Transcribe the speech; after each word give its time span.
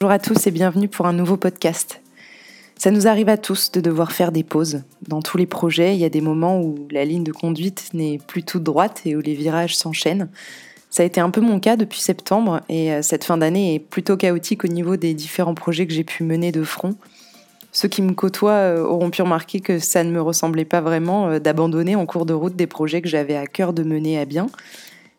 Bonjour 0.00 0.12
à 0.12 0.20
tous 0.20 0.46
et 0.46 0.52
bienvenue 0.52 0.86
pour 0.86 1.06
un 1.06 1.12
nouveau 1.12 1.36
podcast. 1.36 2.00
Ça 2.76 2.92
nous 2.92 3.08
arrive 3.08 3.28
à 3.28 3.36
tous 3.36 3.72
de 3.72 3.80
devoir 3.80 4.12
faire 4.12 4.30
des 4.30 4.44
pauses. 4.44 4.82
Dans 5.08 5.22
tous 5.22 5.36
les 5.38 5.46
projets, 5.46 5.96
il 5.96 5.98
y 5.98 6.04
a 6.04 6.08
des 6.08 6.20
moments 6.20 6.60
où 6.60 6.86
la 6.92 7.04
ligne 7.04 7.24
de 7.24 7.32
conduite 7.32 7.90
n'est 7.94 8.18
plus 8.18 8.44
toute 8.44 8.62
droite 8.62 9.02
et 9.06 9.16
où 9.16 9.20
les 9.20 9.34
virages 9.34 9.76
s'enchaînent. 9.76 10.28
Ça 10.88 11.02
a 11.02 11.06
été 11.06 11.20
un 11.20 11.30
peu 11.30 11.40
mon 11.40 11.58
cas 11.58 11.74
depuis 11.74 11.98
septembre 11.98 12.60
et 12.68 12.92
euh, 12.92 13.02
cette 13.02 13.24
fin 13.24 13.38
d'année 13.38 13.74
est 13.74 13.80
plutôt 13.80 14.16
chaotique 14.16 14.64
au 14.64 14.68
niveau 14.68 14.96
des 14.96 15.14
différents 15.14 15.54
projets 15.54 15.84
que 15.84 15.92
j'ai 15.92 16.04
pu 16.04 16.22
mener 16.22 16.52
de 16.52 16.62
front. 16.62 16.94
Ceux 17.72 17.88
qui 17.88 18.00
me 18.00 18.12
côtoient 18.12 18.52
euh, 18.52 18.84
auront 18.84 19.10
pu 19.10 19.22
remarquer 19.22 19.58
que 19.58 19.80
ça 19.80 20.04
ne 20.04 20.12
me 20.12 20.22
ressemblait 20.22 20.64
pas 20.64 20.80
vraiment 20.80 21.26
euh, 21.26 21.38
d'abandonner 21.40 21.96
en 21.96 22.06
cours 22.06 22.24
de 22.24 22.34
route 22.34 22.54
des 22.54 22.68
projets 22.68 23.02
que 23.02 23.08
j'avais 23.08 23.34
à 23.34 23.48
cœur 23.48 23.72
de 23.72 23.82
mener 23.82 24.16
à 24.16 24.26
bien. 24.26 24.46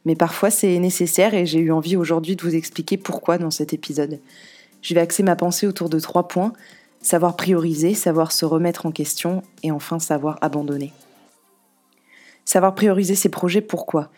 Mais 0.05 0.16
parfois 0.16 0.50
c'est 0.50 0.80
nécessaire 0.80 1.34
et 1.34 1.46
j'ai 1.46 1.59
eu 1.59 1.73
envie 1.73 1.98
aujourd'hui 1.98 2.38
de 2.38 2.44
vous 2.44 2.55
expliquer 2.55 2.96
pourquoi 2.96 3.38
dans 3.38 3.52
cet 3.52 3.73
épisode. 3.73 4.22
Je 4.82 4.94
vais 4.94 5.02
axer 5.02 5.24
ma 5.24 5.36
pensée 5.36 5.68
autour 5.68 5.90
de 5.90 6.00
trois 6.00 6.28
points. 6.28 6.54
Savoir 7.02 7.36
prioriser, 7.36 7.94
savoir 7.94 8.32
se 8.32 8.46
remettre 8.46 8.86
en 8.86 8.92
question 8.92 9.44
et 9.64 9.72
enfin 9.72 10.00
savoir 10.00 10.38
abandonner. 10.42 10.94
Savoir 12.46 12.76
prioriser 12.76 13.16
ses 13.16 13.30
projets, 13.30 13.62
pourquoi? 13.62 14.10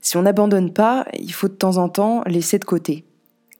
Si 0.00 0.16
on 0.16 0.22
n'abandonne 0.22 0.72
pas, 0.72 1.06
il 1.14 1.32
faut 1.32 1.48
de 1.48 1.54
temps 1.54 1.78
en 1.78 1.88
temps 1.88 2.22
laisser 2.26 2.58
de 2.58 2.64
côté 2.64 3.04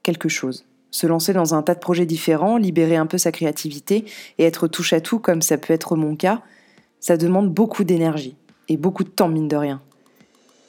quelque 0.03 0.29
chose. 0.29 0.65
Se 0.91 1.07
lancer 1.07 1.33
dans 1.33 1.55
un 1.55 1.63
tas 1.63 1.75
de 1.75 1.81
projets 1.81 2.07
différents, 2.07 2.57
libérer 2.57 2.97
un 2.97 3.07
peu 3.07 3.19
sa 3.19 3.33
créativité 3.33 4.05
et 4.39 4.45
être 4.45 4.69
touche 4.69 4.93
à 4.93 5.01
tout 5.01 5.19
comme 5.19 5.43
ça 5.43 5.59
peut 5.59 5.73
être 5.73 5.97
mon 5.97 6.15
cas, 6.15 6.43
ça 7.01 7.17
demande 7.17 7.53
beaucoup 7.53 7.85
d'énergie 7.85 8.37
et 8.69 8.77
beaucoup 8.77 9.05
de 9.05 9.09
temps 9.09 9.29
mine 9.29 9.49
de 9.49 9.57
rien. 9.57 9.83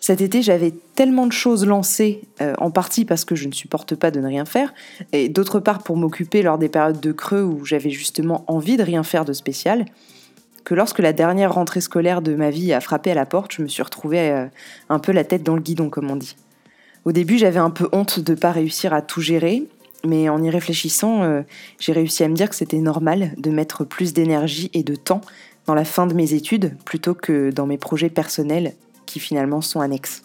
Cet 0.07 0.21
été, 0.21 0.41
j'avais 0.41 0.71
tellement 0.95 1.27
de 1.27 1.33
choses 1.33 1.65
lancées, 1.65 2.21
euh, 2.39 2.53
en 2.59 2.71
partie 2.71 3.03
parce 3.03 3.25
que 3.25 3.35
je 3.35 3.45
ne 3.45 3.51
supporte 3.51 3.93
pas 3.93 4.09
de 4.09 4.21
ne 4.21 4.27
rien 4.27 4.45
faire, 4.45 4.73
et 5.11 5.27
d'autre 5.27 5.59
part 5.59 5.83
pour 5.83 5.97
m'occuper 5.97 6.43
lors 6.43 6.57
des 6.57 6.69
périodes 6.69 7.01
de 7.01 7.11
creux 7.11 7.43
où 7.43 7.65
j'avais 7.65 7.89
justement 7.89 8.45
envie 8.47 8.77
de 8.77 8.83
rien 8.83 9.03
faire 9.03 9.25
de 9.25 9.33
spécial, 9.33 9.83
que 10.63 10.73
lorsque 10.73 10.99
la 10.99 11.11
dernière 11.11 11.53
rentrée 11.53 11.81
scolaire 11.81 12.21
de 12.21 12.35
ma 12.35 12.51
vie 12.51 12.71
a 12.71 12.79
frappé 12.79 13.11
à 13.11 13.15
la 13.15 13.25
porte, 13.25 13.51
je 13.51 13.61
me 13.61 13.67
suis 13.67 13.83
retrouvée 13.83 14.31
euh, 14.31 14.45
un 14.87 14.99
peu 14.99 15.11
la 15.11 15.25
tête 15.25 15.43
dans 15.43 15.55
le 15.55 15.61
guidon, 15.61 15.89
comme 15.89 16.09
on 16.09 16.15
dit. 16.15 16.37
Au 17.03 17.11
début, 17.11 17.37
j'avais 17.37 17.59
un 17.59 17.69
peu 17.69 17.89
honte 17.91 18.21
de 18.21 18.31
ne 18.31 18.37
pas 18.37 18.53
réussir 18.53 18.93
à 18.93 19.01
tout 19.01 19.19
gérer, 19.19 19.65
mais 20.05 20.29
en 20.29 20.41
y 20.41 20.49
réfléchissant, 20.49 21.23
euh, 21.23 21.41
j'ai 21.79 21.91
réussi 21.91 22.23
à 22.23 22.29
me 22.29 22.33
dire 22.33 22.49
que 22.49 22.55
c'était 22.55 22.77
normal 22.77 23.33
de 23.35 23.51
mettre 23.51 23.83
plus 23.83 24.13
d'énergie 24.13 24.69
et 24.73 24.83
de 24.83 24.95
temps 24.95 25.19
dans 25.65 25.73
la 25.73 25.83
fin 25.83 26.07
de 26.07 26.13
mes 26.13 26.33
études 26.33 26.77
plutôt 26.85 27.13
que 27.13 27.51
dans 27.51 27.65
mes 27.65 27.77
projets 27.77 28.09
personnels 28.09 28.73
qui 29.07 29.19
finalement 29.19 29.61
sont 29.61 29.79
annexes. 29.79 30.21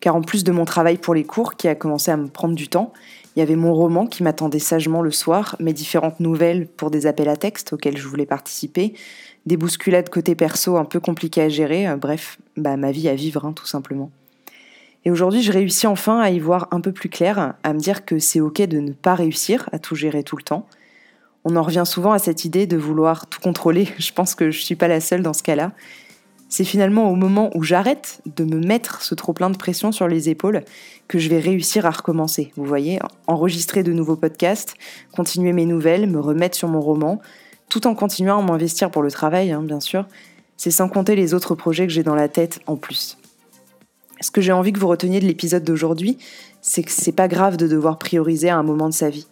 Car 0.00 0.14
en 0.14 0.20
plus 0.20 0.44
de 0.44 0.52
mon 0.52 0.66
travail 0.66 0.98
pour 0.98 1.14
les 1.14 1.24
cours 1.24 1.56
qui 1.56 1.66
a 1.66 1.74
commencé 1.74 2.10
à 2.10 2.18
me 2.18 2.28
prendre 2.28 2.54
du 2.54 2.68
temps, 2.68 2.92
il 3.34 3.40
y 3.40 3.42
avait 3.42 3.56
mon 3.56 3.72
roman 3.72 4.06
qui 4.06 4.22
m'attendait 4.22 4.58
sagement 4.58 5.00
le 5.00 5.10
soir, 5.10 5.56
mes 5.60 5.72
différentes 5.72 6.20
nouvelles 6.20 6.66
pour 6.66 6.90
des 6.90 7.06
appels 7.06 7.30
à 7.30 7.36
texte 7.36 7.72
auxquels 7.72 7.96
je 7.96 8.06
voulais 8.06 8.26
participer, 8.26 8.92
des 9.46 9.56
bousculades 9.56 10.08
côté 10.10 10.34
perso 10.34 10.76
un 10.76 10.84
peu 10.84 11.00
compliquées 11.00 11.42
à 11.42 11.48
gérer, 11.48 11.88
euh, 11.88 11.96
bref, 11.96 12.38
bah, 12.56 12.76
ma 12.76 12.92
vie 12.92 13.08
à 13.08 13.14
vivre 13.14 13.44
hein, 13.44 13.52
tout 13.52 13.66
simplement. 13.66 14.10
Et 15.04 15.10
aujourd'hui, 15.10 15.42
je 15.42 15.52
réussis 15.52 15.86
enfin 15.86 16.20
à 16.20 16.30
y 16.30 16.38
voir 16.38 16.68
un 16.70 16.80
peu 16.80 16.92
plus 16.92 17.10
clair, 17.10 17.54
à 17.62 17.72
me 17.72 17.78
dire 17.78 18.04
que 18.04 18.18
c'est 18.18 18.40
ok 18.40 18.62
de 18.62 18.80
ne 18.80 18.92
pas 18.92 19.14
réussir 19.14 19.68
à 19.72 19.78
tout 19.78 19.94
gérer 19.94 20.22
tout 20.22 20.36
le 20.36 20.42
temps. 20.42 20.66
On 21.44 21.56
en 21.56 21.62
revient 21.62 21.84
souvent 21.84 22.12
à 22.12 22.18
cette 22.18 22.46
idée 22.46 22.66
de 22.66 22.78
vouloir 22.78 23.26
tout 23.26 23.40
contrôler. 23.40 23.88
Je 23.98 24.12
pense 24.12 24.34
que 24.34 24.50
je 24.50 24.60
suis 24.60 24.76
pas 24.76 24.88
la 24.88 25.00
seule 25.00 25.22
dans 25.22 25.34
ce 25.34 25.42
cas-là 25.42 25.72
c'est 26.48 26.64
finalement 26.64 27.10
au 27.10 27.14
moment 27.14 27.50
où 27.54 27.62
j'arrête 27.62 28.20
de 28.36 28.44
me 28.44 28.60
mettre 28.60 29.02
ce 29.02 29.14
trop 29.14 29.32
plein 29.32 29.50
de 29.50 29.56
pression 29.56 29.92
sur 29.92 30.08
les 30.08 30.28
épaules 30.28 30.64
que 31.08 31.18
je 31.18 31.28
vais 31.28 31.38
réussir 31.38 31.86
à 31.86 31.90
recommencer. 31.90 32.52
Vous 32.56 32.64
voyez, 32.64 33.00
enregistrer 33.26 33.82
de 33.82 33.92
nouveaux 33.92 34.16
podcasts, 34.16 34.74
continuer 35.12 35.52
mes 35.52 35.66
nouvelles, 35.66 36.08
me 36.08 36.20
remettre 36.20 36.56
sur 36.56 36.68
mon 36.68 36.80
roman, 36.80 37.20
tout 37.68 37.86
en 37.86 37.94
continuant 37.94 38.38
à 38.38 38.42
m'investir 38.42 38.90
pour 38.90 39.02
le 39.02 39.10
travail, 39.10 39.52
hein, 39.52 39.62
bien 39.62 39.80
sûr. 39.80 40.06
C'est 40.56 40.70
sans 40.70 40.88
compter 40.88 41.16
les 41.16 41.34
autres 41.34 41.54
projets 41.54 41.86
que 41.86 41.92
j'ai 41.92 42.04
dans 42.04 42.14
la 42.14 42.28
tête 42.28 42.60
en 42.66 42.76
plus. 42.76 43.18
Ce 44.20 44.30
que 44.30 44.40
j'ai 44.40 44.52
envie 44.52 44.72
que 44.72 44.78
vous 44.78 44.88
reteniez 44.88 45.20
de 45.20 45.26
l'épisode 45.26 45.64
d'aujourd'hui, 45.64 46.18
c'est 46.62 46.82
que 46.82 46.92
c'est 46.92 47.12
pas 47.12 47.28
grave 47.28 47.56
de 47.56 47.66
devoir 47.66 47.98
prioriser 47.98 48.48
à 48.48 48.56
un 48.56 48.62
moment 48.62 48.88
de 48.88 48.94
sa 48.94 49.10
vie, 49.10 49.26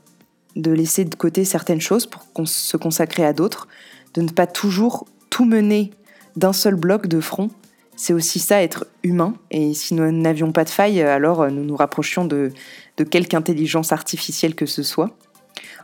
de 0.56 0.72
laisser 0.72 1.04
de 1.04 1.14
côté 1.14 1.44
certaines 1.44 1.80
choses 1.80 2.06
pour 2.06 2.24
se 2.46 2.76
consacrer 2.76 3.24
à 3.24 3.32
d'autres, 3.32 3.68
de 4.14 4.22
ne 4.22 4.28
pas 4.28 4.46
toujours 4.46 5.06
tout 5.30 5.44
mener 5.44 5.92
d'un 6.36 6.52
seul 6.52 6.74
bloc 6.74 7.06
de 7.06 7.20
front. 7.20 7.50
C'est 7.96 8.12
aussi 8.12 8.38
ça, 8.38 8.62
être 8.62 8.86
humain. 9.02 9.34
Et 9.50 9.74
si 9.74 9.94
nous 9.94 10.10
n'avions 10.10 10.52
pas 10.52 10.64
de 10.64 10.70
faille, 10.70 11.02
alors 11.02 11.50
nous 11.50 11.64
nous 11.64 11.76
rapprochions 11.76 12.24
de, 12.24 12.52
de 12.96 13.04
quelque 13.04 13.34
intelligence 13.34 13.92
artificielle 13.92 14.54
que 14.54 14.66
ce 14.66 14.82
soit. 14.82 15.10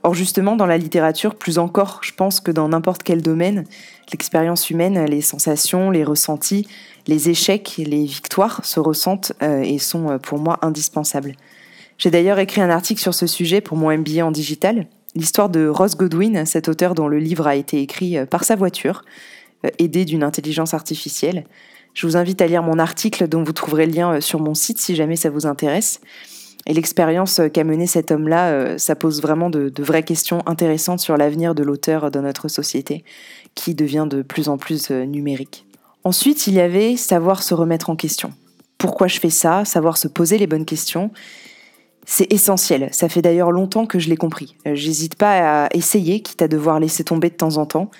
Or 0.02 0.14
justement, 0.14 0.56
dans 0.56 0.66
la 0.66 0.78
littérature, 0.78 1.34
plus 1.34 1.58
encore, 1.58 2.00
je 2.02 2.12
pense 2.12 2.40
que 2.40 2.50
dans 2.50 2.68
n'importe 2.68 3.02
quel 3.02 3.22
domaine, 3.22 3.64
l'expérience 4.12 4.70
humaine, 4.70 5.04
les 5.06 5.20
sensations, 5.20 5.90
les 5.90 6.04
ressentis, 6.04 6.66
les 7.06 7.30
échecs, 7.30 7.74
les 7.78 8.04
victoires 8.04 8.64
se 8.64 8.80
ressentent 8.80 9.32
euh, 9.42 9.60
et 9.62 9.78
sont 9.78 10.10
euh, 10.10 10.18
pour 10.18 10.38
moi 10.38 10.58
indispensables. 10.62 11.34
J'ai 11.96 12.10
d'ailleurs 12.10 12.38
écrit 12.38 12.60
un 12.60 12.70
article 12.70 13.00
sur 13.00 13.14
ce 13.14 13.26
sujet 13.26 13.60
pour 13.60 13.76
mon 13.76 13.96
MBA 13.96 14.24
en 14.24 14.30
digital, 14.30 14.86
l'histoire 15.14 15.48
de 15.48 15.66
Ross 15.66 15.96
Godwin, 15.96 16.46
cet 16.46 16.68
auteur 16.68 16.94
dont 16.94 17.08
le 17.08 17.18
livre 17.18 17.46
a 17.46 17.56
été 17.56 17.80
écrit 17.80 18.16
euh, 18.16 18.26
par 18.26 18.44
sa 18.44 18.54
voiture, 18.54 19.02
euh, 19.02 19.08
aidé 19.78 20.04
d'une 20.04 20.22
intelligence 20.22 20.74
artificielle. 20.74 21.44
Je 21.94 22.06
vous 22.06 22.16
invite 22.16 22.40
à 22.40 22.46
lire 22.46 22.62
mon 22.62 22.78
article 22.78 23.28
dont 23.28 23.42
vous 23.42 23.52
trouverez 23.52 23.86
le 23.86 23.92
lien 23.92 24.14
euh, 24.14 24.20
sur 24.20 24.40
mon 24.40 24.54
site 24.54 24.78
si 24.78 24.94
jamais 24.94 25.16
ça 25.16 25.30
vous 25.30 25.46
intéresse. 25.46 26.00
Et 26.66 26.74
l'expérience 26.74 27.40
euh, 27.40 27.48
qu'a 27.48 27.64
menée 27.64 27.86
cet 27.86 28.10
homme-là, 28.10 28.78
ça 28.78 28.94
pose 28.94 29.22
vraiment 29.22 29.50
de, 29.50 29.72
vraies 29.78 30.02
questions 30.02 30.42
intéressantes 30.46 31.00
sur 31.00 31.16
l'avenir 31.16 31.54
de 31.54 31.62
l'auteur 31.62 32.10
dans 32.10 32.22
notre 32.22 32.48
société, 32.48 33.04
qui 33.54 33.74
devient 33.74 34.06
de 34.08 34.22
plus 34.22 34.48
en 34.48 34.58
plus 34.58 34.90
numérique. 34.90 35.66
Ensuite, 36.04 36.46
il 36.46 36.54
y 36.54 36.60
avait 36.60 36.96
savoir 36.96 37.42
se 37.42 37.54
remettre 37.54 37.90
en 37.90 37.96
question. 37.96 38.32
Pourquoi 38.76 39.08
je 39.08 39.18
fais 39.18 39.30
ça? 39.30 39.64
Savoir 39.64 39.96
se 39.96 40.06
poser 40.06 40.38
les 40.38 40.46
bonnes 40.46 40.64
questions. 40.64 41.10
C'est 42.06 42.32
essentiel. 42.32 42.88
Ça 42.92 43.08
fait 43.08 43.22
d'ailleurs 43.22 43.50
longtemps 43.50 43.86
que 43.86 43.98
je 43.98 44.08
l'ai 44.08 44.16
compris. 44.16 44.56
J'hésite 44.64 45.16
pas 45.16 45.64
à 45.64 45.68
essayer, 45.74 46.22
quitte 46.22 46.42
à 46.42 46.48
devoir 46.48 46.78
laisser 46.78 47.02
tomber 47.02 47.28
de 47.28 47.34
temps 47.34 47.56
en 47.56 47.66
temps 47.66 47.90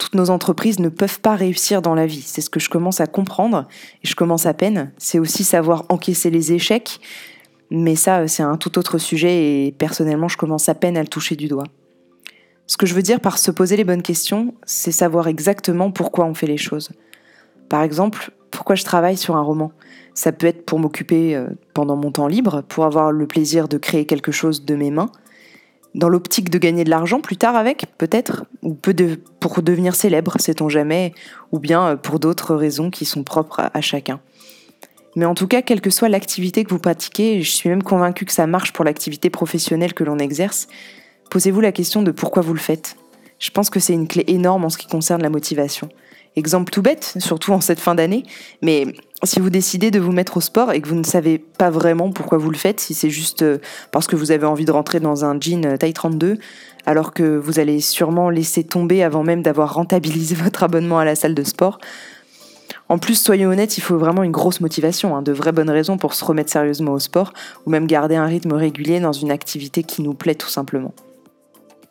toutes 0.00 0.14
nos 0.14 0.30
entreprises 0.30 0.80
ne 0.80 0.88
peuvent 0.88 1.20
pas 1.20 1.36
réussir 1.36 1.82
dans 1.82 1.94
la 1.94 2.06
vie. 2.06 2.22
C'est 2.22 2.40
ce 2.40 2.48
que 2.48 2.58
je 2.58 2.70
commence 2.70 3.00
à 3.00 3.06
comprendre 3.06 3.68
et 4.02 4.08
je 4.08 4.16
commence 4.16 4.46
à 4.46 4.54
peine. 4.54 4.90
C'est 4.96 5.18
aussi 5.18 5.44
savoir 5.44 5.84
encaisser 5.90 6.30
les 6.30 6.52
échecs, 6.52 7.00
mais 7.70 7.96
ça, 7.96 8.26
c'est 8.26 8.42
un 8.42 8.56
tout 8.56 8.78
autre 8.78 8.96
sujet 8.96 9.66
et 9.66 9.72
personnellement, 9.72 10.26
je 10.26 10.38
commence 10.38 10.70
à 10.70 10.74
peine 10.74 10.96
à 10.96 11.02
le 11.02 11.06
toucher 11.06 11.36
du 11.36 11.48
doigt. 11.48 11.66
Ce 12.66 12.78
que 12.78 12.86
je 12.86 12.94
veux 12.94 13.02
dire 13.02 13.20
par 13.20 13.36
se 13.36 13.50
poser 13.50 13.76
les 13.76 13.84
bonnes 13.84 14.00
questions, 14.00 14.54
c'est 14.64 14.90
savoir 14.90 15.28
exactement 15.28 15.90
pourquoi 15.90 16.24
on 16.24 16.32
fait 16.32 16.46
les 16.46 16.56
choses. 16.56 16.90
Par 17.68 17.82
exemple, 17.82 18.30
pourquoi 18.50 18.76
je 18.76 18.84
travaille 18.84 19.18
sur 19.18 19.36
un 19.36 19.42
roman? 19.42 19.70
Ça 20.14 20.32
peut 20.32 20.46
être 20.46 20.64
pour 20.64 20.78
m'occuper 20.78 21.36
euh, 21.36 21.48
pendant 21.74 21.96
mon 21.96 22.10
temps 22.10 22.26
libre, 22.26 22.62
pour 22.62 22.86
avoir 22.86 23.12
le 23.12 23.26
plaisir 23.26 23.68
de 23.68 23.76
créer 23.76 24.06
quelque 24.06 24.32
chose 24.32 24.64
de 24.64 24.74
mes 24.76 24.90
mains, 24.90 25.10
dans 25.94 26.08
l'optique 26.08 26.50
de 26.50 26.58
gagner 26.58 26.84
de 26.84 26.90
l'argent 26.90 27.20
plus 27.20 27.36
tard 27.36 27.56
avec, 27.56 27.86
peut-être, 27.98 28.44
ou 28.62 28.76
pour 29.40 29.62
devenir 29.62 29.94
célèbre, 29.94 30.36
sait-on 30.38 30.68
jamais, 30.68 31.12
ou 31.52 31.58
bien 31.58 31.88
euh, 31.88 31.96
pour 31.96 32.20
d'autres 32.20 32.54
raisons 32.54 32.90
qui 32.90 33.04
sont 33.04 33.24
propres 33.24 33.70
à, 33.72 33.80
chacun. 33.80 34.20
Mais 35.16 35.24
en 35.24 35.34
tout 35.34 35.48
cas, 35.48 35.62
quelle 35.62 35.80
que 35.80 35.90
soit 35.90 36.08
l'activité 36.08 36.62
que 36.62 36.70
vous 36.70 36.78
pratiquez, 36.78 37.42
je 37.42 37.50
suis 37.50 37.68
même 37.68 37.82
convaincue 37.82 38.24
que 38.24 38.32
ça 38.32 38.46
marche 38.46 38.72
pour 38.72 38.84
l'activité 38.84 39.30
professionnelle 39.30 39.92
que 39.92 40.04
l'on 40.04 40.18
exerce, 40.18 40.68
posez-vous 41.30 41.60
la 41.60 41.72
question 41.72 42.02
de 42.02 42.12
pourquoi 42.12 42.42
vous 42.42 42.54
le 42.54 42.60
faites. 42.60 42.96
Je 43.40 43.50
pense 43.50 43.70
que 43.70 43.80
c'est 43.80 43.94
une 43.94 44.06
clé 44.06 44.24
énorme 44.28 44.64
en 44.64 44.70
ce 44.70 44.78
qui 44.78 44.86
concerne 44.86 45.22
la 45.22 45.30
motivation. 45.30 45.88
Exemple 46.36 46.70
tout 46.70 46.82
bête, 46.82 47.14
surtout 47.18 47.52
en 47.52 47.60
cette 47.60 47.80
fin 47.80 47.94
d'année, 47.94 48.22
mais 48.62 48.86
si 49.24 49.40
vous 49.40 49.50
décidez 49.50 49.90
de 49.90 49.98
vous 49.98 50.12
mettre 50.12 50.36
au 50.36 50.40
sport 50.40 50.72
et 50.72 50.80
que 50.80 50.88
vous 50.88 50.94
ne 50.94 51.04
savez 51.04 51.38
pas 51.38 51.70
vraiment 51.70 52.10
pourquoi 52.10 52.38
vous 52.38 52.50
le 52.50 52.56
faites, 52.56 52.78
si 52.78 52.94
c'est 52.94 53.10
juste 53.10 53.42
euh, 53.42 53.58
parce 53.90 54.06
que 54.06 54.14
vous 54.14 54.30
avez 54.30 54.46
envie 54.46 54.64
de 54.64 54.70
rentrer 54.70 55.00
dans 55.00 55.24
un 55.24 55.38
jean 55.40 55.66
euh, 55.66 55.76
taille 55.76 55.92
32, 55.92 56.38
alors 56.86 57.12
que 57.12 57.36
vous 57.36 57.58
allez 57.58 57.80
sûrement 57.80 58.30
laisser 58.30 58.62
tomber 58.62 59.02
avant 59.02 59.24
même 59.24 59.42
d'avoir 59.42 59.74
rentabilisé 59.74 60.34
votre 60.42 60.62
abonnement 60.62 61.00
à 61.00 61.04
la 61.04 61.16
salle 61.16 61.34
de 61.34 61.42
sport, 61.42 61.78
en 62.90 62.98
plus, 62.98 63.14
soyons 63.14 63.50
honnêtes, 63.50 63.78
il 63.78 63.82
faut 63.82 63.98
vraiment 63.98 64.24
une 64.24 64.32
grosse 64.32 64.60
motivation, 64.60 65.14
hein, 65.14 65.22
de 65.22 65.30
vraies 65.30 65.52
bonnes 65.52 65.70
raisons 65.70 65.96
pour 65.96 66.12
se 66.12 66.24
remettre 66.24 66.50
sérieusement 66.50 66.92
au 66.92 66.98
sport, 66.98 67.32
ou 67.64 67.70
même 67.70 67.86
garder 67.86 68.16
un 68.16 68.26
rythme 68.26 68.52
régulier 68.52 68.98
dans 68.98 69.12
une 69.12 69.30
activité 69.30 69.84
qui 69.84 70.02
nous 70.02 70.14
plaît 70.14 70.34
tout 70.34 70.48
simplement. 70.48 70.92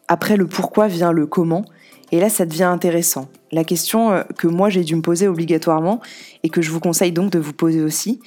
Après 0.10 0.36
le 0.36 0.46
pourquoi 0.46 0.88
vient 0.88 1.14
le 1.14 1.26
comment, 1.26 1.64
et 2.12 2.20
là, 2.20 2.30
ça 2.30 2.46
devient 2.46 2.64
intéressant. 2.64 3.30
La 3.52 3.64
question 3.64 4.12
euh, 4.12 4.24
que 4.38 4.48
moi 4.48 4.70
j'ai 4.70 4.84
dû 4.84 4.96
me 4.96 5.02
poser 5.02 5.28
obligatoirement 5.28 6.02
et 6.44 6.50
que 6.50 6.62
je 6.62 6.72
vous 6.72 6.80
conseille 6.80 7.12
donc 7.12 7.32
de 7.32 7.40
vous 7.40 7.54
poser 7.54 7.82
aussi, 7.82 8.20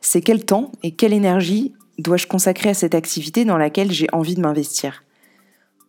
c'est 0.00 0.20
quel 0.20 0.44
temps 0.44 0.72
et 0.82 0.92
quelle 0.92 1.12
énergie 1.12 1.74
dois-je 1.98 2.26
consacrer 2.26 2.70
à 2.70 2.74
cette 2.74 2.94
activité 2.94 3.44
dans 3.44 3.58
laquelle 3.58 3.92
j'ai 3.92 4.06
envie 4.12 4.34
de 4.34 4.40
m'investir? 4.40 5.04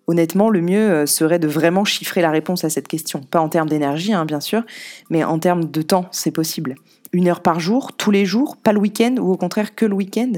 Honnêtement, 0.08 0.50
le 0.50 0.62
mieux 0.62 0.92
euh, 0.92 1.06
serait 1.06 1.40
de 1.40 1.48
vraiment 1.48 1.86
chiffrer 1.86 2.22
la 2.22 2.32
réponse 2.32 2.64
à 2.66 2.70
cette 2.70 2.88
question. 2.88 3.22
Pas 3.22 3.40
en 3.40 3.50
termes 3.50 3.70
d'énergie, 3.70 4.14
hein, 4.14 4.26
bien 4.26 4.40
sûr, 4.40 4.64
mais 5.10 5.24
en 5.24 5.40
termes 5.40 5.66
de 5.66 5.82
temps, 5.82 6.08
c'est 6.12 6.32
possible. 6.32 6.76
Une 7.14 7.28
heure 7.28 7.42
par 7.42 7.60
jour, 7.60 7.94
tous 7.94 8.12
les 8.12 8.26
jours, 8.26 8.58
pas 8.58 8.74
le 8.74 8.80
week-end, 8.80 9.16
ou 9.20 9.32
au 9.32 9.38
contraire 9.38 9.76
que 9.76 9.86
le 9.86 9.94
week-end? 9.94 10.34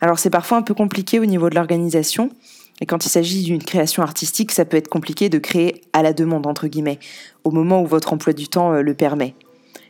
Alors 0.00 0.18
c'est 0.18 0.30
parfois 0.30 0.58
un 0.58 0.62
peu 0.62 0.74
compliqué 0.74 1.18
au 1.18 1.24
niveau 1.24 1.48
de 1.50 1.54
l'organisation, 1.54 2.30
Et 2.80 2.86
quand 2.86 3.04
il 3.04 3.08
s'agit 3.08 3.42
d'une 3.42 3.62
création 3.62 4.02
artistique, 4.02 4.52
ça 4.52 4.64
peut 4.64 4.76
être 4.76 4.88
compliqué 4.88 5.28
de 5.28 5.38
créer 5.38 5.82
à 5.92 6.02
la 6.02 6.12
demande, 6.12 6.46
entre 6.46 6.68
guillemets, 6.68 6.98
au 7.44 7.50
moment 7.50 7.82
où 7.82 7.86
votre 7.86 8.12
emploi 8.12 8.32
du 8.32 8.48
temps 8.48 8.72
euh, 8.72 8.82
le 8.82 8.94
permet. 8.94 9.34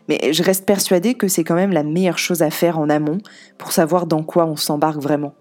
Mais 0.08 0.32
je 0.32 0.42
reste 0.42 0.64
persuadée 0.64 1.14
que 1.14 1.28
c'est 1.28 1.44
quand 1.44 1.54
même 1.54 1.72
la 1.72 1.82
meilleure 1.82 2.18
chose 2.18 2.42
à 2.42 2.50
faire 2.50 2.78
en 2.78 2.88
amont 2.88 3.18
pour 3.58 3.72
savoir 3.72 4.06
dans 4.06 4.22
quoi 4.22 4.46
on 4.46 4.56
s'embarque 4.56 5.02
vraiment. 5.02 5.34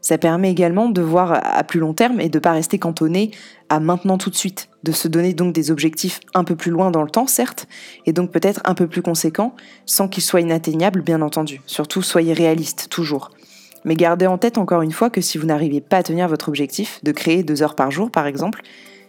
Ça 0.00 0.18
permet 0.18 0.50
également 0.50 0.90
de 0.90 1.00
voir 1.00 1.40
à 1.42 1.64
plus 1.64 1.80
long 1.80 1.94
terme 1.94 2.20
et 2.20 2.28
de 2.28 2.36
ne 2.36 2.42
pas 2.42 2.52
rester 2.52 2.78
cantonné 2.78 3.30
à 3.70 3.80
maintenant 3.80 4.18
tout 4.18 4.28
de 4.28 4.34
suite, 4.34 4.68
de 4.82 4.92
se 4.92 5.08
donner 5.08 5.32
donc 5.32 5.54
des 5.54 5.70
objectifs 5.70 6.20
un 6.34 6.44
peu 6.44 6.56
plus 6.56 6.70
loin 6.70 6.90
dans 6.90 7.02
le 7.02 7.08
temps, 7.08 7.26
certes, 7.26 7.66
et 8.04 8.12
donc 8.12 8.30
peut-être 8.30 8.60
un 8.66 8.74
peu 8.74 8.86
plus 8.86 9.00
conséquents, 9.00 9.54
sans 9.86 10.08
qu'ils 10.08 10.22
soient 10.22 10.42
inatteignables, 10.42 11.00
bien 11.00 11.22
entendu. 11.22 11.62
Surtout, 11.66 12.02
soyez 12.02 12.34
réaliste, 12.34 12.88
toujours. 12.90 13.30
Mais 13.84 13.96
gardez 13.96 14.26
en 14.26 14.38
tête 14.38 14.58
encore 14.58 14.82
une 14.82 14.92
fois 14.92 15.10
que 15.10 15.20
si 15.20 15.38
vous 15.38 15.46
n'arrivez 15.46 15.80
pas 15.80 15.98
à 15.98 16.02
tenir 16.02 16.28
votre 16.28 16.48
objectif, 16.48 17.00
de 17.02 17.12
créer 17.12 17.42
deux 17.42 17.62
heures 17.62 17.74
par 17.74 17.90
jour 17.90 18.10
par 18.10 18.26
exemple, 18.26 18.62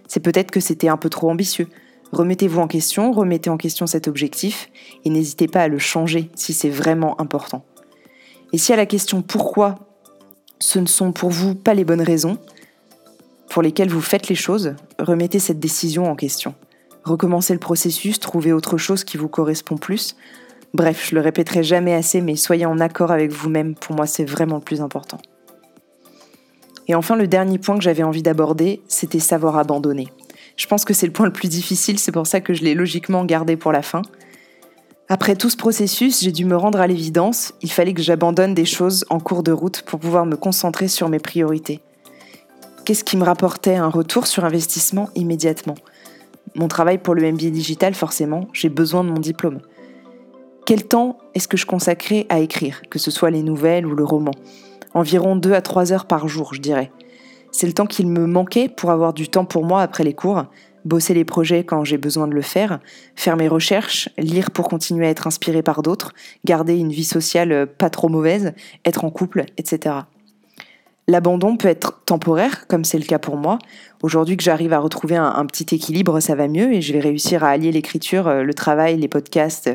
c'est 0.08 0.20
peut-être 0.20 0.52
que 0.52 0.60
c'était 0.60 0.90
un 0.90 0.98
peu 0.98 1.10
trop 1.10 1.30
ambitieux. 1.30 1.68
Remettez-vous 2.12 2.60
en 2.60 2.68
question, 2.68 3.12
remettez 3.12 3.50
en 3.50 3.58
question 3.58 3.88
cet 3.88 4.08
objectif, 4.08 4.70
et 5.04 5.10
n'hésitez 5.10 5.48
pas 5.48 5.64
à 5.64 5.68
le 5.68 5.80
changer 5.80 6.30
si 6.36 6.54
c'est 6.54 6.70
vraiment 6.70 7.20
important. 7.20 7.66
Et 8.54 8.58
si 8.58 8.72
à 8.74 8.76
la 8.76 8.86
question 8.86 9.22
pourquoi 9.22 9.76
ce 10.60 10.80
ne 10.80 10.86
sont 10.86 11.12
pour 11.12 11.30
vous 11.30 11.56
pas 11.56 11.74
les 11.74 11.84
bonnes 11.84 12.02
raisons 12.02 12.38
pour 13.50 13.62
lesquelles 13.62 13.90
vous 13.90 14.02
faites 14.02 14.30
les 14.30 14.36
choses, 14.36 14.76
remettez 15.00 15.40
cette 15.40 15.60
décision 15.60 16.06
en 16.10 16.16
question. 16.16 16.56
Recommencez 17.04 17.54
le 17.54 17.60
processus, 17.60 18.20
trouvez 18.20 18.52
autre 18.52 18.78
chose 18.78 19.04
qui 19.04 19.18
vous 19.18 19.28
correspond 19.28 19.78
plus. 19.78 20.16
Bref, 20.76 21.08
je 21.10 21.16
le 21.16 21.22
répéterai 21.22 21.64
jamais 21.64 21.94
assez, 21.94 22.20
mais 22.20 22.36
soyez 22.36 22.66
en 22.66 22.82
accord 22.82 23.10
avec 23.10 23.32
vous-même, 23.32 23.76
pour 23.76 23.96
moi 23.96 24.06
c'est 24.06 24.26
vraiment 24.26 24.56
le 24.56 24.62
plus 24.62 24.82
important. 24.82 25.20
Et 26.90 26.96
enfin, 26.96 27.16
le 27.16 27.28
dernier 27.28 27.60
point 27.60 27.78
que 27.78 27.84
j'avais 27.84 28.04
envie 28.04 28.22
d'aborder, 28.22 28.82
c'était 28.90 29.20
savoir 29.20 29.58
abandonner. 29.58 30.10
Je 30.58 30.68
pense 30.68 30.84
que 30.84 30.94
c'est 30.94 31.06
le 31.06 31.14
point 31.14 31.28
le 31.28 31.32
plus 31.32 31.48
difficile, 31.48 31.98
c'est 31.98 32.12
pour 32.12 32.28
ça 32.28 32.42
que 32.42 32.54
je 32.54 32.62
l'ai 32.62 32.74
logiquement 32.74 33.24
gardé 33.24 33.56
pour 33.56 33.72
la 33.72 33.82
fin. 33.82 34.02
Après 35.08 35.38
tout 35.38 35.50
ce 35.50 35.56
processus, 35.56 36.22
j'ai 36.22 36.34
dû 36.34 36.44
me 36.44 36.58
rendre 36.58 36.82
à 36.82 36.88
l'évidence, 36.88 37.54
il 37.62 37.72
fallait 37.72 37.94
que 37.94 38.02
j'abandonne 38.02 38.54
des 38.54 38.66
choses 38.66 39.06
en 39.10 39.22
cours 39.22 39.44
de 39.44 39.54
route 39.54 39.82
pour 39.84 40.02
pouvoir 40.02 40.26
me 40.26 40.36
concentrer 40.36 40.90
sur 40.90 41.08
mes 41.08 41.20
priorités. 41.20 41.80
Qu'est-ce 42.84 43.06
qui 43.06 43.16
me 43.16 43.24
rapportait 43.24 43.76
un 43.76 43.88
retour 43.88 44.28
sur 44.28 44.44
investissement 44.44 45.08
immédiatement? 45.16 45.76
Mon 46.54 46.68
travail 46.68 46.98
pour 46.98 47.16
le 47.16 47.32
MBA 47.32 47.52
digital, 47.52 47.94
forcément, 47.94 48.50
j'ai 48.52 48.68
besoin 48.68 49.06
de 49.06 49.10
mon 49.10 49.22
diplôme. 49.22 49.62
Quel 50.66 50.88
temps 50.88 51.20
est-ce 51.36 51.48
que 51.48 51.58
je 51.58 51.68
consacrais 51.68 52.26
à 52.30 52.40
écrire, 52.40 52.82
que 52.90 52.98
ce 52.98 53.12
soit 53.12 53.30
les 53.30 53.44
nouvelles 53.44 53.86
ou 53.86 53.94
le 53.94 54.04
roman? 54.04 54.32
Environ 54.96 55.36
2 55.36 55.54
à 55.54 55.62
3 55.62 55.94
heures 55.94 56.08
par 56.08 56.28
jour, 56.28 56.56
je 56.56 56.62
dirais. 56.62 56.92
C'est 57.52 57.68
le 57.68 57.74
temps 57.74 57.86
qu'il 57.86 58.08
me 58.08 58.26
manquait 58.26 58.68
pour 58.68 58.90
avoir 58.90 59.14
du 59.14 59.30
temps 59.30 59.46
pour 59.46 59.64
moi 59.64 59.84
après 59.84 60.04
les 60.04 60.16
cours, 60.16 60.46
bosser 60.84 61.14
les 61.14 61.24
projets 61.24 61.64
quand 61.64 61.84
j'ai 61.84 62.00
besoin 62.00 62.28
de 62.28 62.34
le 62.34 62.42
faire, 62.42 62.80
faire 63.16 63.38
mes 63.38 63.48
recherches, 63.48 64.10
lire 64.18 64.50
pour 64.50 64.68
continuer 64.68 65.06
à 65.06 65.12
être 65.12 65.28
inspiré 65.28 65.62
par 65.62 65.84
d'autres, 65.84 66.14
garder 66.46 66.76
une 66.76 66.92
vie 66.92 67.04
sociale 67.04 67.52
euh, 67.52 67.66
pas 67.68 67.92
trop 67.92 68.10
mauvaise, 68.10 68.54
être 68.86 69.06
en 69.06 69.12
couple, 69.12 69.46
etc. 69.58 69.98
L'abandon 71.08 71.56
peut 71.56 71.68
être 71.68 72.02
temporaire, 72.06 72.66
comme 72.68 72.84
c'est 72.84 72.98
le 72.98 73.06
cas 73.06 73.20
pour 73.20 73.38
moi. 73.38 73.60
Aujourd'hui 74.02 74.38
que 74.38 74.44
j'arrive 74.44 74.74
à 74.74 74.80
retrouver 74.80 75.16
un, 75.16 75.46
petit 75.46 75.76
équilibre, 75.76 76.20
ça 76.20 76.34
va 76.34 76.48
mieux 76.48 76.74
et 76.74 76.82
je 76.82 76.94
vais 76.94 77.00
réussir 77.00 77.44
à 77.44 77.50
allier 77.50 77.72
l'écriture, 77.72 78.28
euh, 78.28 78.42
le 78.42 78.54
travail, 78.56 78.98
les 78.98 79.08
podcasts 79.08 79.70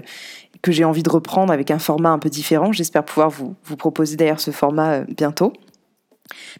que 0.62 0.72
j'ai 0.72 0.84
envie 0.84 1.02
de 1.02 1.10
reprendre 1.10 1.52
avec 1.52 1.70
un 1.70 1.78
format 1.78 2.10
un 2.10 2.18
peu 2.18 2.28
différent. 2.28 2.72
J'espère 2.72 3.04
pouvoir 3.04 3.30
vous, 3.30 3.54
vous 3.64 3.76
proposer 3.76 4.16
d'ailleurs 4.16 4.40
ce 4.40 4.50
format 4.50 4.92
euh, 4.92 5.04
bientôt. 5.16 5.52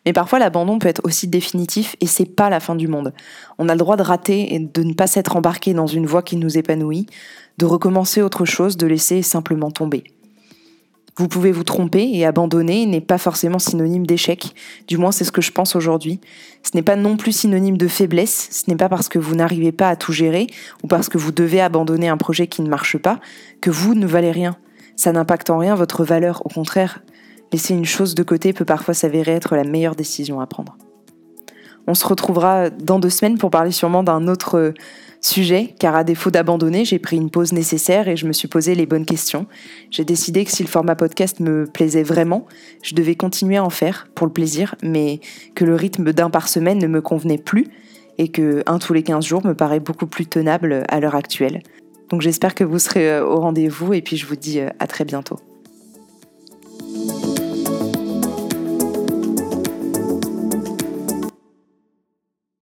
Mais 0.05 0.13
parfois 0.13 0.39
l'abandon 0.39 0.79
peut 0.79 0.89
être 0.89 1.03
aussi 1.05 1.29
définitif 1.29 1.95
et 2.01 2.07
c'est 2.07 2.25
pas 2.25 2.51
la 2.51 2.61
fin 2.61 2.75
du 2.75 2.89
monde. 2.89 3.13
On 3.59 3.69
a 3.69 3.75
le 3.75 3.79
droit 3.79 3.97
de 3.97 4.03
rater 4.03 4.55
et 4.55 4.59
de 4.59 4.83
ne 4.83 4.95
pas 4.95 5.07
s'être 5.07 5.37
embarqué 5.37 5.75
dans 5.75 5.87
une 5.87 6.07
voie 6.07 6.23
qui 6.23 6.37
nous 6.37 6.59
épanouit, 6.59 7.07
de 7.59 7.67
recommencer 7.67 8.23
autre 8.23 8.45
chose, 8.45 8.77
de 8.77 8.87
laisser 8.87 9.23
simplement 9.23 9.71
tomber. 9.71 10.05
Vous 11.17 11.29
pouvez 11.29 11.53
vous 11.53 11.65
tromper 11.65 12.09
et 12.13 12.25
abandonner 12.25 12.87
n'est 12.87 13.01
pas 13.01 13.19
forcément 13.19 13.59
synonyme 13.59 14.07
d'échec, 14.07 14.55
du 14.87 14.97
moins 14.97 15.13
c'est 15.13 15.25
ce 15.25 15.33
que 15.33 15.43
je 15.43 15.53
pense 15.53 15.77
aujourd'hui. 15.77 16.21
Ce 16.63 16.71
n'est 16.75 16.83
pas 16.83 16.97
non 16.97 17.17
plus 17.17 17.33
synonyme 17.33 17.77
de 17.77 17.89
faiblesse, 17.89 18.49
ce 18.51 18.71
n'est 18.71 18.77
pas 18.77 18.89
parce 18.89 19.09
que 19.09 19.19
vous 19.19 19.35
n'arrivez 19.35 19.73
pas 19.73 19.89
à 19.89 19.97
tout 19.97 20.13
gérer 20.13 20.47
ou 20.83 20.87
parce 20.87 21.09
que 21.09 21.19
vous 21.19 21.33
devez 21.33 21.61
abandonner 21.61 22.09
un 22.09 22.17
projet 22.17 22.47
qui 22.47 22.63
ne 22.63 22.69
marche 22.69 22.97
pas 22.97 23.21
que 23.61 23.71
vous 23.71 23.95
ne 23.95 24.07
valez 24.07 24.31
rien. 24.31 24.57
Ça 24.97 25.13
n'impacte 25.13 25.51
en 25.51 25.59
rien 25.59 25.75
votre 25.75 26.05
valeur, 26.05 26.43
au 26.45 26.49
contraire, 26.49 27.01
Laisser 27.53 27.75
une 27.75 27.85
chose 27.85 28.15
de 28.15 28.23
côté 28.23 28.53
peut 28.53 28.65
parfois 28.65 28.95
s'avérer 28.95 29.33
être 29.33 29.57
la 29.57 29.65
meilleure 29.65 29.97
décision 29.97 30.41
à 30.41 30.47
prendre. 30.47 30.77
On 31.87 31.95
se 31.95 32.07
retrouvera 32.07 32.71
dans 32.71 32.99
deux 32.99 33.11
semaines 33.11 33.39
pour 33.39 33.51
parler 33.51 33.73
sûrement 33.73 34.03
d'un 34.03 34.29
autre 34.29 34.75
sujet, 35.21 35.75
car 35.79 35.95
à 35.95 36.05
défaut 36.05 36.31
d'abandonner, 36.31 36.85
j'ai 36.85 36.99
pris 36.99 37.17
une 37.17 37.31
pause 37.31 37.53
nécessaire 37.53 38.09
et 38.09 38.17
je 38.17 38.27
me 38.27 38.33
suis 38.33 38.49
posé 38.49 38.75
les 38.75 38.87
bonnes 38.87 39.05
questions. 39.05 39.47
J'ai 39.91 40.05
décidé 40.05 40.45
que 40.45 40.51
si 40.51 40.63
le 40.63 40.69
format 40.69 40.97
podcast 40.97 41.41
me 41.41 41.67
plaisait 41.67 42.03
vraiment, 42.03 42.47
je 42.83 42.95
devais 42.95 43.15
continuer 43.15 43.57
à 43.57 43.65
en 43.65 43.71
faire 43.71 44.09
pour 44.15 44.27
le 44.27 44.33
plaisir, 44.33 44.75
mais 44.83 45.21
que 45.55 45.65
le 45.65 45.75
rythme 45.75 46.13
d'un 46.13 46.31
par 46.31 46.49
semaine 46.49 46.79
ne 46.79 46.87
me 46.87 47.01
convenait 47.01 47.39
plus 47.39 47.67
et 48.19 48.29
que 48.29 48.63
un 48.67 48.79
tous 48.79 48.93
les 48.93 49.03
15 49.03 49.25
jours 49.25 49.45
me 49.47 49.55
paraît 49.55 49.81
beaucoup 49.81 50.07
plus 50.07 50.27
tenable 50.27 50.85
à 50.89 51.01
l'heure 51.01 51.15
actuelle. 51.15 51.63
Donc 52.11 52.23
j'espère 52.23 52.55
que 52.55 52.65
vous 52.65 52.79
serez 52.79 53.21
au 53.21 53.41
rendez-vous 53.41 53.93
et 53.95 54.03
puis 54.03 54.17
je 54.17 54.27
vous 54.27 54.37
dis 54.37 54.61
à 54.61 54.87
très 54.87 55.05
bientôt. 55.05 55.39